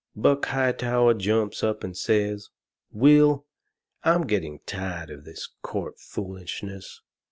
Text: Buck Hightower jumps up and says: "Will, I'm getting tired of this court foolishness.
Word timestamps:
Buck 0.15 0.45
Hightower 0.47 1.13
jumps 1.13 1.63
up 1.63 1.83
and 1.83 1.95
says: 1.95 2.49
"Will, 2.91 3.45
I'm 4.03 4.25
getting 4.25 4.57
tired 4.65 5.11
of 5.11 5.25
this 5.25 5.49
court 5.61 5.99
foolishness. 5.99 7.01